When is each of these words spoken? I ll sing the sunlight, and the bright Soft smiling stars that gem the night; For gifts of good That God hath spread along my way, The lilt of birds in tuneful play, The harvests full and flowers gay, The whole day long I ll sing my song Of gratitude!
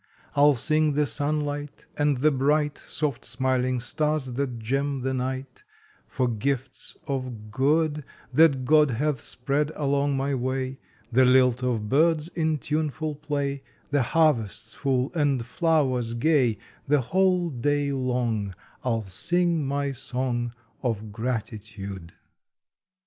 I 0.35 0.41
ll 0.41 0.55
sing 0.55 0.93
the 0.93 1.05
sunlight, 1.05 1.85
and 1.95 2.17
the 2.17 2.31
bright 2.31 2.75
Soft 2.75 3.23
smiling 3.23 3.79
stars 3.79 4.31
that 4.33 4.57
gem 4.57 5.01
the 5.01 5.13
night; 5.13 5.61
For 6.07 6.27
gifts 6.27 6.97
of 7.05 7.51
good 7.51 8.03
That 8.33 8.65
God 8.65 8.89
hath 8.89 9.19
spread 9.19 9.71
along 9.75 10.17
my 10.17 10.33
way, 10.33 10.79
The 11.11 11.23
lilt 11.23 11.61
of 11.61 11.87
birds 11.87 12.29
in 12.29 12.57
tuneful 12.57 13.13
play, 13.13 13.61
The 13.91 14.01
harvests 14.01 14.73
full 14.73 15.11
and 15.13 15.45
flowers 15.45 16.13
gay, 16.15 16.57
The 16.87 17.01
whole 17.01 17.51
day 17.51 17.91
long 17.91 18.55
I 18.83 18.89
ll 18.89 19.03
sing 19.05 19.67
my 19.67 19.91
song 19.91 20.55
Of 20.81 21.11
gratitude! 21.11 22.13